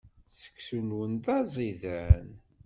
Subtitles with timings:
[0.39, 2.29] Seksu-nwen d aẓidan.